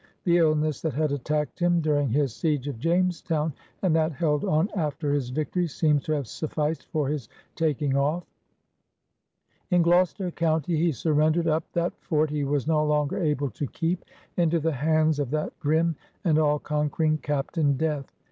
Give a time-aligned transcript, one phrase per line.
[0.23, 3.53] The illness that had attacked him during his siege of Jamestown
[3.83, 8.23] and that held on after his victory seems to have sufficed for his taking oflf.
[9.69, 14.03] In Gloucester County he" surrendered up that fort he was no longer able to keep,
[14.37, 18.11] into the hands of that grim and aUK^nquermg Captaine Death."